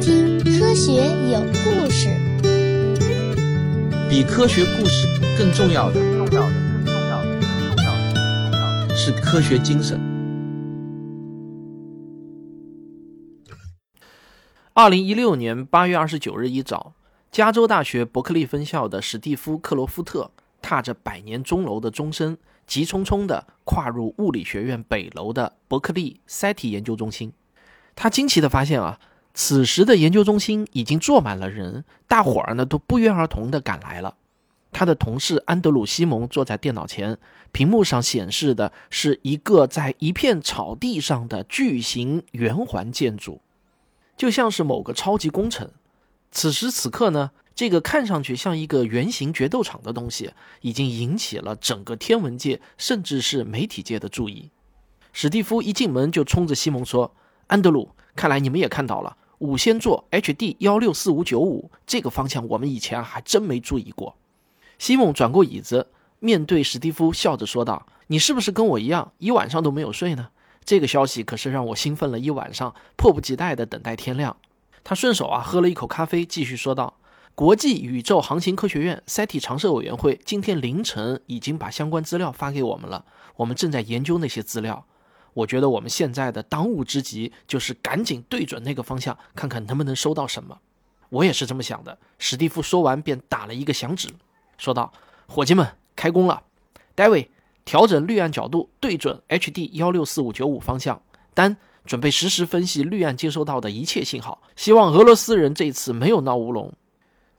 [0.00, 0.92] 听《科学
[1.30, 2.08] 有故事》。
[4.08, 6.52] 比科学故事更重要的，重要的，
[6.84, 9.98] 更重要的，更重要的，重要的是科学精神。
[14.72, 16.92] 二零一六年八月二十九日一早，
[17.30, 22.36] 加州大学伯克利分校的史蒂夫·克罗夫特踏着百年钟楼的钟声，
[22.66, 27.32] 急匆匆地跨入物理学院北楼的伯克利塞提研究中心。
[27.94, 29.00] 他惊奇地发现啊，
[29.38, 34.16] 此时的研究中心已经坐满了人，大伙儿呢都不约而同地赶来了。
[34.72, 37.18] 他的同事安德鲁·西蒙坐在电脑前，
[37.52, 43.42] 屏幕上显示的是一个在一片草地上的巨型圆环建筑，
[44.16, 45.70] 就像是某个超级工程。
[46.30, 54.50] 此时此刻呢，这个看上去像一个圆形决斗场的东西，已经引起了整个天文界甚至是媒体界的注意。
[55.12, 57.14] 史蒂夫一进门就冲着西蒙说。
[57.48, 64.16] 安德鲁，看来你们也看到了五仙座 HD 幺六四五九五这个方向，我们以前还真没注意过。
[64.78, 65.88] 西蒙转过椅子，
[66.20, 70.28] 面对史蒂夫，笑着说道：“你是不是跟我一样，一晚上都没有睡呢？
[70.64, 74.36] 这个消息可是让我兴奋了一晚上，迫不及待地等待天亮。”
[74.82, 76.94] 他顺手啊喝了一口咖啡，继续说道
[77.34, 83.04] ：“国际宇宙航行科学院 SETI 常设委员会今天凌晨已经把相关资料发给我们了，
[83.36, 84.86] 我们正在研究那些资料。”
[85.36, 90.58] 我觉得我们现在的当务之急就是赶紧对准那个方向，看看能不能收到什么。
[91.10, 91.98] 我也是这么想的。
[92.18, 94.08] 史蒂夫说完便打了一个响指，
[94.56, 94.90] 说道
[95.28, 96.42] ：“伙计们，开工了！
[96.94, 97.30] 戴维，
[97.66, 101.02] 调整绿岸角度，对准 HD 幺六四五九五方向。
[101.34, 104.40] 丹，准备实时分析绿岸接收到的一切信号。
[104.56, 106.72] 希望俄罗斯人这次没有闹乌龙。”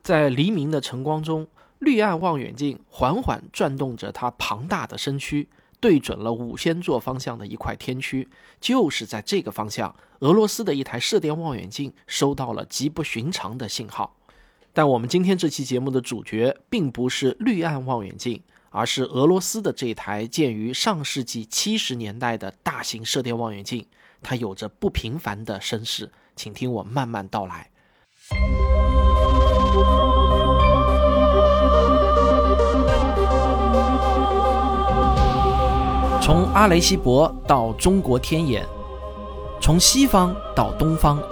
[0.03, 1.47] 在黎明的晨光中，
[1.79, 5.49] 绿岸望远镜缓缓转动着它庞大的身躯。
[5.79, 8.27] 对准了五仙座方向的一块天区，
[8.59, 14.15] 就是在这个方向，俄罗斯的一台射电望远镜收到了极不寻常的信号。
[14.73, 23.85] 但我们今天这期节目的主角并不是绿岸望远镜，而是俄罗斯的这台建于上世纪七十年代的大型射电望远镜，
[24.21, 27.71] 它有着不平凡的身世，请听我慢慢道来。
[36.27, 38.67] 从阿雷西博到中国天眼，
[39.61, 41.23] 从西方到东方，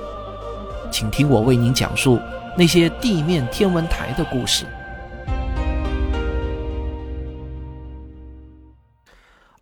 [0.90, 2.18] 请听我为您讲述
[2.58, 4.66] 那些地面天文台的故事。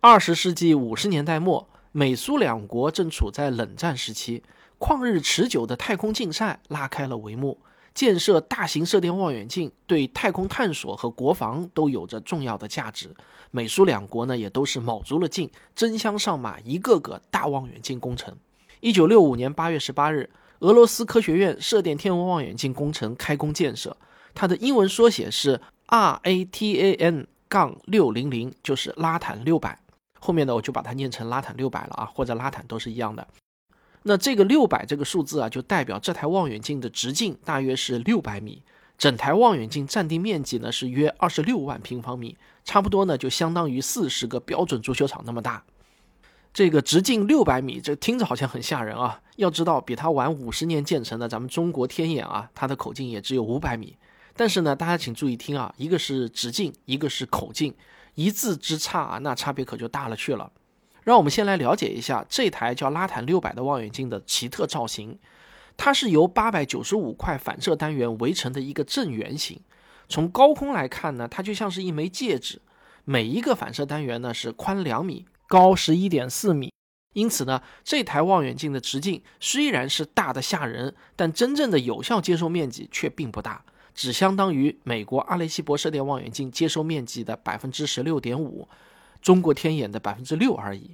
[0.00, 4.44] 二十世纪五十年代末，美苏两国正处在冷战时期，
[4.78, 7.58] 旷日持久的太空竞赛拉开了帷幕。
[7.94, 13.14] 建设大型射电望远镜对太空探索和国防都有着重要的价值。
[13.52, 18.36] 美苏两国呢，也都是卯足了劲，争相上马，一个个大望远镜工程。
[18.80, 20.28] 一九六五年八月十八日，
[20.58, 23.96] 俄罗斯科学院射电天文望远镜工程开工建设，
[24.34, 29.78] 它的英文缩写是 RATAN 杠六零零，就是拉坦六百。
[30.18, 33.26] 后面呢，我就把它念成拉坦六百了啊，或者拉坦都是一样的。
[34.06, 38.62] 那这个六百这个数字啊，就代表这台望远镜的直径大约是六百米，
[38.98, 45.64] 整台望远镜占地面积呢是约二十六万平方米，差不多呢就相当于四十个标准足球场那么大。
[46.52, 49.20] 这个直径六百米，这听着好像很吓人啊！
[49.36, 53.96] 要知道，比它晚五十年建成的咱们中国天眼啊，它的口径也只有五百米。
[54.36, 57.74] 但是呢，大家请注意听啊，一个是直径，一个是口径，
[58.14, 60.52] 一字之差啊，那差别可就大了去了。
[61.04, 65.18] 让我们先来了解一下这台叫拉坦六百的望远镜的奇特造型。
[65.76, 69.60] 它是由八百九十五块反射单元围成的一个正圆形。
[70.08, 72.60] 从高空来看呢，它就像是一枚戒指。
[73.04, 76.72] 每一个反射单元呢是宽两米，高十一点四米。
[77.12, 88.68] 因此呢，这台望远镜的直径虽然是大的吓人，但真正的有效接收面积却并不大，只相当于美国阿雷西博射电望远镜接收面积的百分之十六点五。
[89.24, 90.90] 中国天眼的百分之六而已。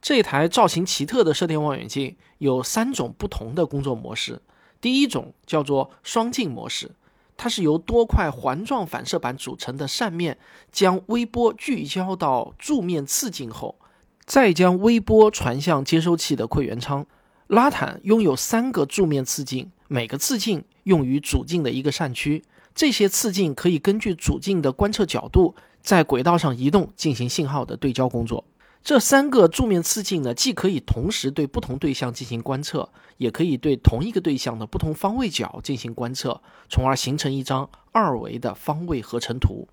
[0.00, 4.40] 这台造型奇特的射电望远镜有三种不同的工作模式。
[4.80, 6.92] 第一种叫做双镜模式，
[7.36, 10.38] 它是由多块环状反射板组成的扇面，
[10.72, 13.76] 将微波聚焦到柱面次镜后，
[14.24, 17.04] 再将微波传向接收器的馈源舱。
[17.48, 22.42] 拉坦拥有三个柱面次镜，每个次镜用于主镜的一个扇区。
[22.74, 25.54] 这些次镜可以根据主镜的观测角度。
[25.86, 28.44] 在轨道上移动进行信号的对焦工作。
[28.82, 32.88] 这三个柱面次镜呢，既可以同时对不同对象进行观测，
[33.18, 39.68] 也可以对同一个对象的不同方位角进行观测，从而形成一张二维的方位合成图。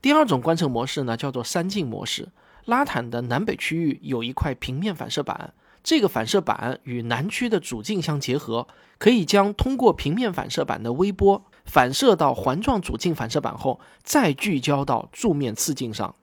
[0.00, 2.30] 第二种观测模式呢，叫做三镜模式。
[2.64, 5.54] 拉坦的南北区域有一块平面反射板，
[5.84, 8.66] 这个反射板与南区的主镜相结合，
[8.98, 16.14] 可以将通过平面反射板的微波反射到环状主镜反射板后，再聚焦到柱面次镜上。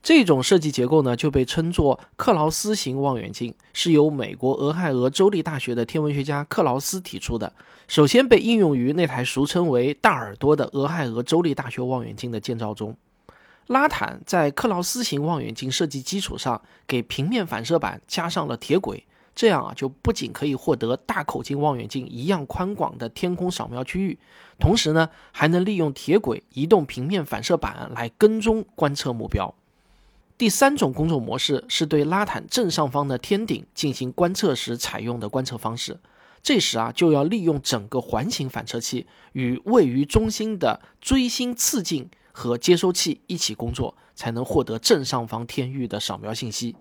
[0.00, 7.52] 这种设计结构呢，就被称作克劳斯型望远镜，是由美国俄亥俄州立大学的天文学家克劳斯提出的。
[7.88, 12.96] 首先被应用于那台俗称为“大耳朵”的俄亥俄州立大学望远镜的建造中。
[13.66, 19.04] 拉坦在克劳斯型望远镜设计基础上，给平面反射板加上了铁轨，
[19.38, 24.18] 这样啊，就不仅可以获得大口径望远镜一样宽广的天空扫描区域，
[24.58, 29.54] 同时呢，还能利用铁轨移动平面反射板来跟踪观测目标。
[30.36, 36.00] 第三种工作模式是对拉坦正上方的天顶进行观测时采用的观测方式。
[36.42, 46.74] 这时啊，就要利用整个环形反射器与位于中心的锥心次镜和接收器一起工作，才能获得正上方天域的扫描信息。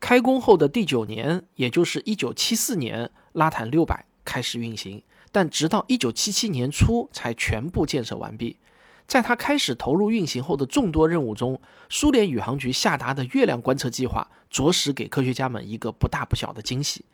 [0.00, 5.02] 开工后的第九年，也就是一九七四年，拉坦六百开始运行，
[5.32, 8.58] 但直到一九七七年初才全部建设完毕。
[9.06, 17.04] 在它开始投入运行后的众多任务中，苏联宇航局下达的月亮观测计划，着实给科学家们一个不大不小的惊喜。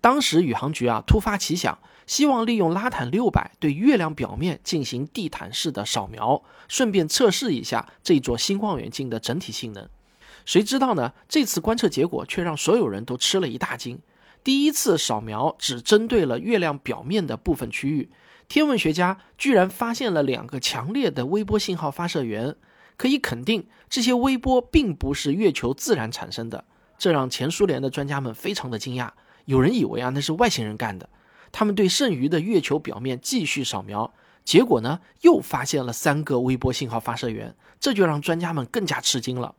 [0.00, 9.88] 当时宇航局啊突发奇想，希望利用拉坦六百对月亮表面进行地毯式的扫描，顺便测试一下这座新望远镜的整体性能。
[10.48, 11.12] 谁知道呢？
[11.28, 14.00] 这次观测结果却让所有人都吃了一大惊。
[14.42, 18.10] 第一次扫描只针对了月亮表面的部分区域。
[18.48, 22.56] 天文学家居然发现了两个强烈的微波信号发射源，
[22.96, 26.64] 可以肯定这些微波并不是月球自然产生的，
[26.96, 29.10] 这让前苏联的专家们非常的惊讶。
[29.44, 31.10] 有人以为啊那是外星人干的，
[31.52, 34.14] 他们对剩余的月球表面继续扫描，
[34.46, 39.54] 结果呢又发现了三个微波信号发射源，这就让专家们更加吃惊了。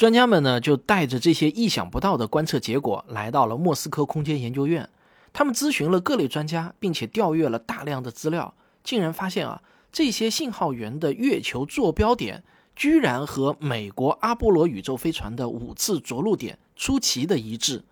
[0.00, 4.88] 专家们呢就带着这些意想不到的观测结果来到了莫斯科空间研究院。
[5.30, 9.62] 他们咨询了各类专家，并且调阅了大量的资料，竟然发现啊，
[9.92, 12.42] 这些信号源的月球坐标点
[12.74, 17.84] 居然和美国阿波罗宇宙飞船的五次着陆点出奇的一致。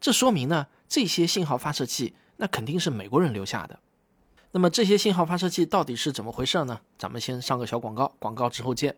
[0.00, 3.78] 这说明呢，这些信号发射器那肯定是美国人留下的。
[4.50, 6.80] 那么这些信号发射器到底是怎么回事呢？
[6.98, 8.96] 咱们先上个小广告，广告之后见。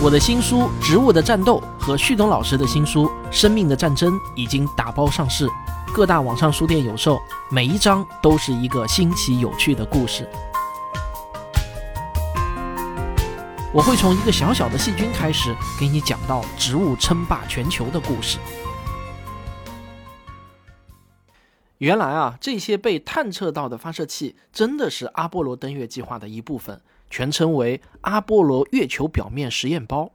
[0.00, 5.48] 我的新书《植物的战斗》和旭东老师的新书《生命的战争》已经打包上市，
[5.92, 7.18] 各大网上书店有售。
[7.50, 10.24] 每一章都是一个新奇有趣的故事。
[13.74, 18.38] 我会从一个小小的细菌开始，给你讲到植物称霸全球的故事。
[21.78, 26.80] 原来啊，这些被探测到的发射器真的是阿波罗登月计划的一部分。
[27.10, 30.12] 全称为阿波罗月球表面实验包。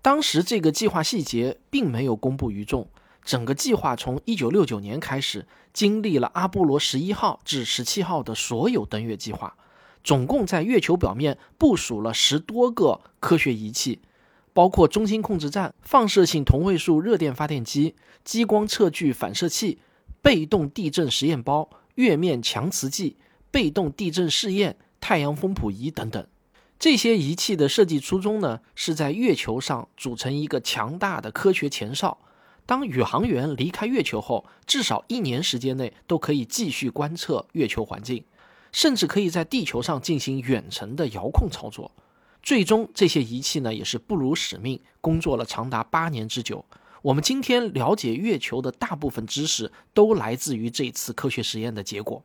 [0.00, 2.88] 当时这个计划细节并没有公布于众。
[3.24, 9.54] 整个计划从1969年开始，经历了阿波罗11号至17号的所有登月计划，
[10.02, 14.00] 总共在月球表面部署了十多个科学仪器，
[14.54, 17.94] 包括中心控制站、放射性同位素热电发电机、
[18.24, 19.78] 激光测距反射器、
[20.22, 23.18] 被动地震实验包、月面强磁计、
[23.50, 24.78] 被动地震试验。
[25.00, 26.26] 太阳风谱仪等等，
[26.78, 32.18] 这些仪器的设计初衷呢，是在月球上组成一个强大的科学前哨。
[32.66, 38.24] 当宇航员离开月球后，至少一年时间内都可以继续观测月球环境，
[38.72, 41.90] 甚至可以在地球上进行远程的遥控操作。
[42.42, 46.64] 最终，这些仪器呢，也是不辱使命，工作了长达八年之久。
[47.00, 52.22] 我们今天了解月球的大部分知识，都来自于这次科学实验的结果。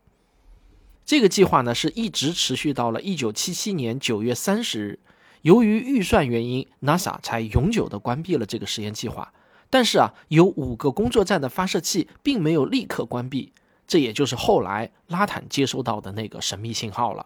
[1.06, 5.00] 这个计划呢是一直持续到了一九七七年九月三十日，
[5.42, 9.34] 由于预算原因，NASA 才永久的关闭了这个实验计划。
[9.70, 13.52] 但是啊，有五个工作站的发射器并没有立刻关闭，
[13.86, 17.26] 这也就是后来拉坦接收到的那个神秘信号了。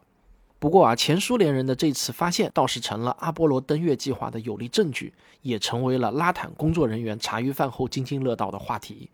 [0.57, 9.11] 不过啊，前苏联人的这次发现倒是成了阿波罗登月计划的有力证据，也成为了拉坦工作人员茶余饭后津津乐道的话题。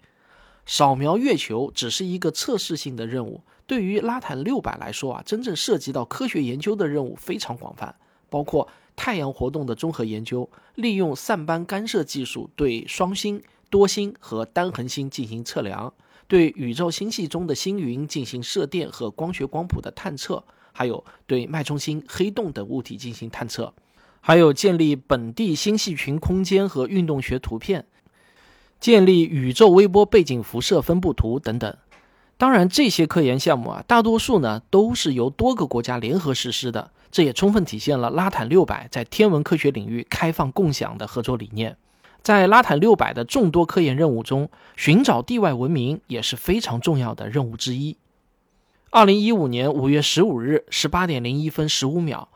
[0.66, 3.42] 扫描月球只是一个测试性的任务。
[3.66, 7.96] 对于拉坦六百来说啊，真正涉及到科学研究的任务非常广泛，
[8.30, 15.94] 包括太阳活动的综合研究，利用散斑干涉技术对双星、多星和单恒星进行测量，
[16.28, 20.44] 对宇宙星系中的星云进行射电和光学光谱的探测，
[20.74, 23.74] 还有对脉冲星、黑洞等物体进行探测，
[24.20, 27.86] 还有建立本地星系群空间和运动学图片，
[28.84, 31.74] 建立宇宙微波背景辐射分布图等等。
[32.36, 41.78] 当然，这些科研项目啊，大多数呢都是由多个国家联合实施的，这也充分体现了拉坦六百在天文科学领域开放共享的合作理念。
[42.22, 47.96] 在拉坦六百的众多科研任务中，寻找地外文明也是非常重要的任务之一。
[48.90, 52.28] 二零一五年五月十五日十八点零一分十五秒，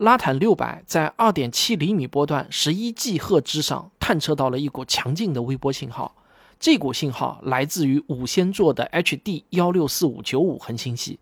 [0.00, 6.16] 拉坦六百在二点七厘米波段十一 G 赫兹上探测到了一股强劲的微波信号。
[6.58, 11.18] 这股信号来自于五仙座的 HD 幺六四五九五恒星系。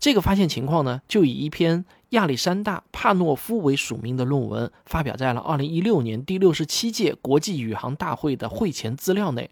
[0.00, 9.50] 这个发现情况呢，就以一篇亚历山大·帕诺夫为署名的论文发表在了2016年第六十七届国际宇航大会的会前资料内。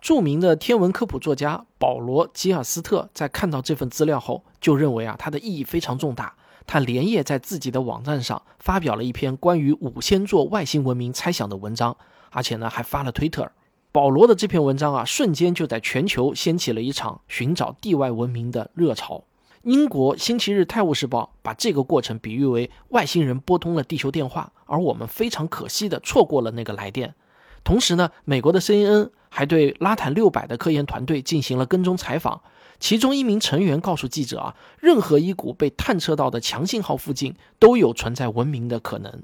[0.00, 6.34] 著名的天文科普作家保罗·吉尔斯特在看到这份资料后，就认为啊，它的意义非常重大。
[6.66, 11.96] 他连夜在自己的网站上发表了一篇关于五千座外星文明猜想的文章，
[12.30, 13.50] 而且呢，还发了推特。
[13.90, 19.24] 保罗的这篇文章啊，瞬间就在全球掀起了一场寻找地外文明的热潮。
[19.64, 27.14] 英国《星期日泰晤士报》把这个过程比喻为外星人拨通了地球电话，而我们非常可惜的错过了那个来电。
[27.62, 32.40] 同时呢，美国的 CNN 还对拉坦六百的科研团队进行了跟踪采访，
[32.82, 39.22] 其中一名成员告诉记者啊，任何一股被探测到的强信号附近都有存在文明的可能。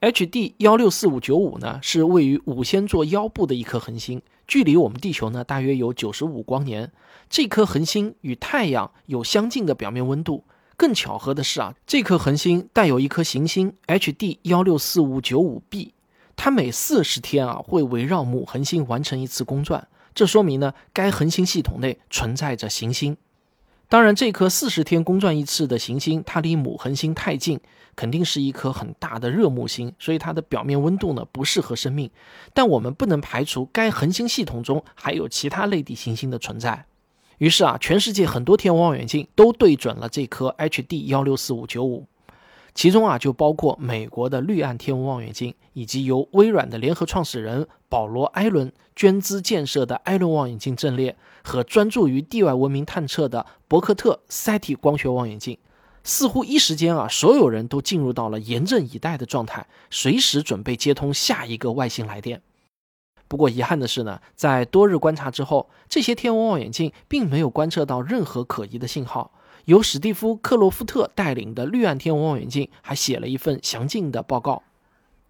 [0.00, 6.92] HD 幺六四五九五呢，是位于五仙座腰部的一颗恒星，距离我们地球呢大约有九十五光年。
[7.28, 10.44] 这颗恒星与太阳有相近的表面温度。
[10.76, 15.92] 更巧合的是啊，这颗恒星带有一颗行星 HD 幺六四五九五 b，
[16.36, 19.88] 它每四十天啊会围绕母恒星完成一次公转。
[20.14, 23.16] 这说明呢，该恒星系统内存在着行星。
[23.88, 27.60] 当然，这颗四十天公转一次的行星，它离母恒星太近，
[27.94, 32.10] 肯定是一颗很大的热木星，所以它的表面温度呢不适合生命。
[32.52, 36.86] 但我们不能排除该恒星系统中还有其他类地行星的存在。
[37.38, 42.06] 于是啊，全世界很多天文望远镜都对准了这颗 HD 幺六四五九五。
[42.74, 55.56] 其中啊，就包括美国的绿岸天文望远镜，以及由微软的联合创始人保罗·艾伦捐资建设的艾伦望远镜阵列，和专注于地外文明探测的伯克特 SETI 光学望远镜。
[56.02, 62.42] 似乎一时间啊，所有人都进入到了严阵以待的状态，随时准备接通下一个外星来电。
[63.26, 69.32] 不过遗憾的是呢，在多日观察之后，这些天文望远镜并没有观测到任何可疑的信号。
[69.66, 74.62] 由史蒂夫·克洛夫特带领的绿岸天文望远镜还写了一份详尽的报告，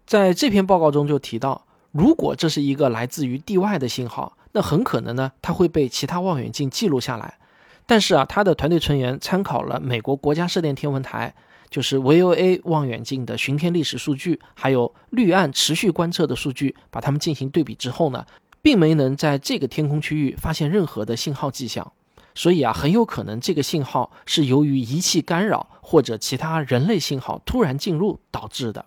[0.05, 7.37] 在这篇报告中就提到，如果这是一个来自于地外的信号，那很可能呢，它会被其他望远镜记录下来。
[7.85, 11.33] 但是啊，他的团队成员参考了美国国家射电天文台，
[11.69, 18.25] 就是 VOA 望远镜的巡天历史数据，还有绿岸持续观测的数据，把它们进行对比之后呢，
[18.61, 21.93] 并没能在这个天空区域发现任何的信号迹象。
[22.35, 28.85] 所以啊，很有可能这个信号是由于仪器干扰或者其他人类信号突然进入导致的。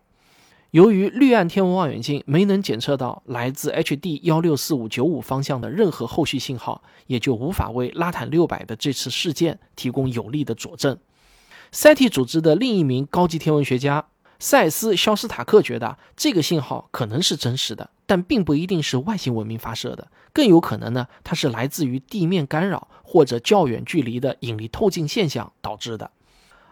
[0.71, 10.99] 由于绿岸天文望远镜没能检测到来自 HD 幺六四五九五方向的任何后续信号，也就无法为拉坦六百的这次事件提供有力的佐证。
[11.73, 14.05] SETI 组织的另一名高级天文学家。
[14.39, 26.13] 塞斯·肖斯塔克觉得这个信号可能是真实的，但并不一定是外星文明发射的，更有可能呢，它是来自于地面干扰或者较远距离的引力透镜现象导致的。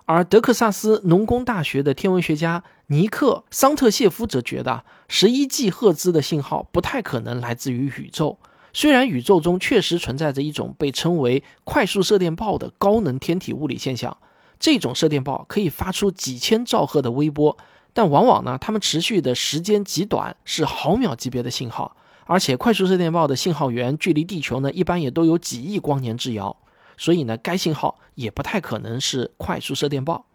[0.05, 8.39] 而德克萨斯农工大学的天文学家尼克·桑特谢夫则觉得，十一 G 赫兹的信号不太可能来自于宇宙。
[8.73, 14.17] 虽然宇宙中确实存在着一种被称为快速射电暴的高能天体物理现象。
[14.59, 17.57] 这种射电暴可以发出几千兆赫的微波，
[17.93, 21.97] 但往往呢，它们持续的时间极短，是毫秒级别的信号。
[22.25, 26.57] 而且，快速射电暴的信号源距离地球呢，一般也都有几亿光年之遥，
[26.97, 30.27] 所以呢，该信号也不太可能是快速射电暴。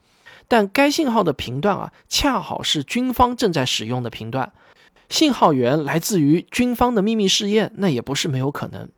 [0.47, 4.53] 但该信号的频段啊，恰好是军方正在使用的频段，
[5.09, 8.89] 信号源来自于军方的秘密试验，那也不是没有可能。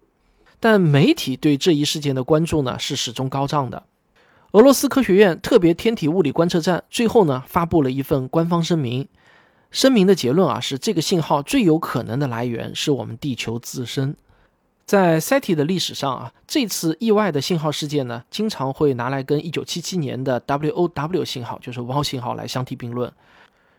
[0.60, 3.84] 但媒体对这一事件的关注呢，是始终高涨的。
[4.54, 9.08] 俄罗斯科学院特别天体物理观测站最后呢发布了一份官方声明，
[9.72, 14.16] 声明的结论啊是这个信号最有可能的来源是我们地球自身。
[14.86, 23.12] 在 SETI 的历史上啊，这次意外的信号事件呢，经常会拿来跟1977年的 WOW 信号，就是 Wow 信号来相提并论。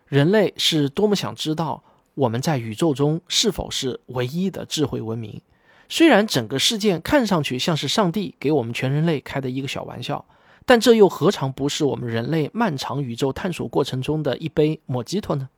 [0.09, 5.41] 人类是多么想知道我们在宇宙中是否是唯一的智慧文明？
[5.89, 10.25] 虽然整个事件看上去像是上帝给我们全人类开的一个小玩笑。
[10.67, 15.49] 但这又何尝不是我们人类漫长宇宙探索过程中的一杯莫吉托呢？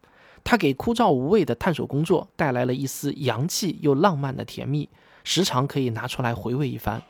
[0.43, 4.89] 它给枯燥无味的探索工作带来了一丝洋气又浪漫的甜蜜，
[5.25, 7.03] 时常可以拿出来回味一番。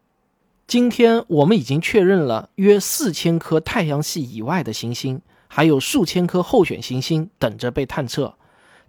[0.67, 8.37] 今天我们已经确认了约四千颗太阳系以外的行星，还有数千颗候选行星等着被探测。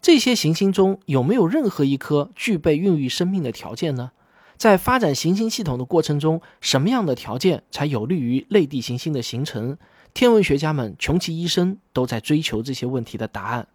[0.02, 4.12] 这些行星中有没有任何一颗具备孕育生命的条件呢？
[4.58, 9.78] 在发展行星系统的过程中，什么样的条件才有利于类地行星的形成？
[10.14, 13.68] 天文学家们穷其一生都在追求这些问题的答案。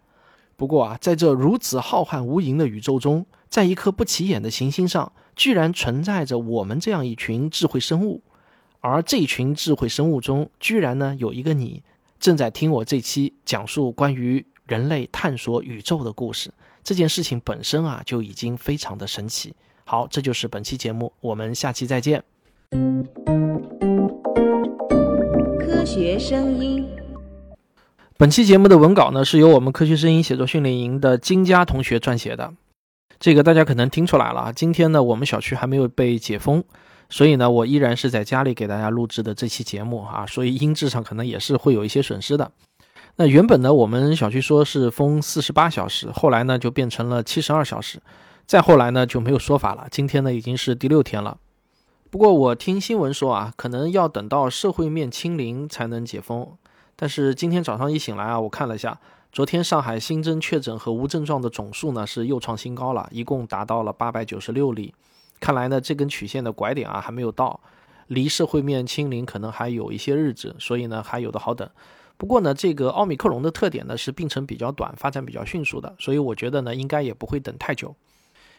[0.57, 8.21] 不过啊，在这如此浩瀚无垠的宇宙中，在一颗不起眼的行星上，居然存在着我们这样一群智慧生物。
[8.81, 11.85] 而这群智慧生物中，居然呢有一个你，
[12.19, 16.53] 正在听我这期讲述关于人类探索宇宙的故事。
[16.83, 19.55] 这件事情本身啊就已经非常的神奇。
[19.85, 22.23] 好，这就是本期节目，我们下期再见。
[25.61, 26.89] 科学声音。
[28.17, 32.55] 本期节目的文稿呢是由我们科学声音写作训练营的金佳同学撰写的。
[33.19, 36.63] 这个大家可能听出来了，今天呢我们小区还没有被解封。
[37.11, 42.51] 所以呢，我依然是在家里给大家录制的这期节目啊，所以音质上可能也是会有一些损失的。
[43.17, 48.01] 那原本呢，我们小区说是封四十八小时，后来呢就变成了七十二小时，
[48.47, 49.87] 再后来呢就没有说法了。
[49.91, 51.39] 今天呢已经是第六天了。
[52.11, 56.47] 不过我听新闻说啊，可能要等到社会面清零才能解封。
[56.95, 59.01] 但是今天早上一醒来啊，我看了一下，
[59.33, 64.95] 昨天上海新增确诊和无症状的总数呢是又创新高了，一共达到了八百九十六例。
[65.41, 67.59] 看来呢，这根曲线的拐点啊还没有到，
[68.09, 71.69] 离社会面清零可能还有一些日子，所以呢还有的好等。
[72.19, 77.97] 不过呢，这个奥密克戎的特点呢是病程比较短，发展比较迅速的，所以我觉得呢应该也不会等太久。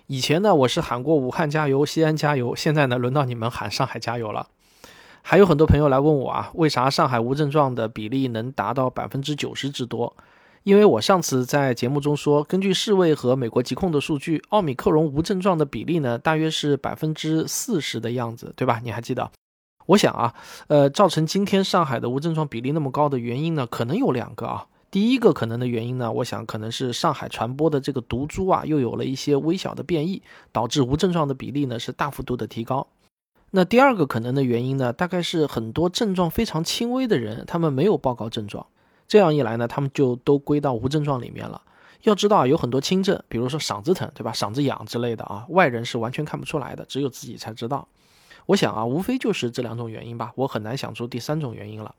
[0.08, 4.48] 以前呢我是喊过武汉加油，西安加油，现在呢轮到你们喊上海加油了。
[5.22, 10.14] 还有很多朋友来问我啊，为啥上海无症状的比例能达到百分之九十之多？
[10.64, 18.82] 因为我上次在节目中说，根据世卫和美国疾控的数据，奥米克戎无症状的比例呢，大约是百分之四十的样子，对吧？
[18.84, 19.32] 你还记得？
[19.86, 20.34] 我想啊，
[20.68, 24.66] 呃，造成今天上海的无症状比例那么高的原因呢，可能有两个啊。
[24.94, 30.22] 第一个可能的原因呢，我想可能是上海传播的这个毒株啊，又有了一些微小的变异，
[30.52, 32.86] 导致无症状的比例呢是大幅度的提高。
[33.50, 38.68] 那第二个可能的原因呢，大概是很多症状非常轻微的人，他们没有报告症状。
[39.08, 41.60] 这样一来呢，他们就都归到无症状里面了。
[42.04, 44.32] 要知道啊，有很多轻症，比如说嗓子疼，对吧？
[44.32, 47.88] 嗓子痒之类的啊，外人是完全看不出来的，只有自己才知道。
[48.46, 51.96] 我想啊，无非就是这两种原因吧，我很难想出第三种原因了。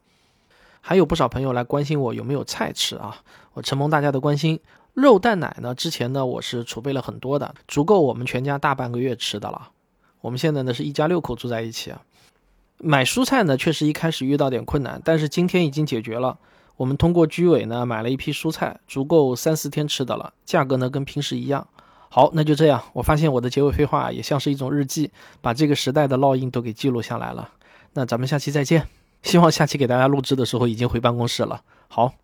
[0.87, 3.17] 还有不少朋友来关心我有没有菜吃啊，
[3.55, 4.61] 我承蒙大家的关心，
[4.93, 9.71] 肉蛋奶呢，之前呢我是储备了很多的，足够我们全家大半个月吃的了。
[10.21, 11.95] 我们现在呢是一家六口住在一起，
[12.77, 16.37] 买蔬菜呢确实一开始遇到点困难，但是今天已经解决了。
[16.77, 20.35] 我们通过居委呢买了一批蔬菜，足够三四天吃的了。
[20.45, 21.67] 价格呢跟平时一样。
[22.11, 22.83] 好，那就这样。
[22.93, 27.49] 我发现我的结尾废话也像是一种日记，把这个时代的烙印都给记录下来了。
[27.95, 28.87] 那咱们下期再见。
[29.25, 31.63] 希望下期给大家录制的时候已经回办公室了。
[31.89, 32.15] 好。